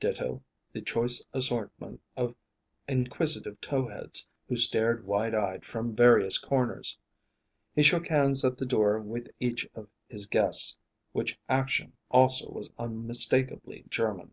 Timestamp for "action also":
11.48-12.50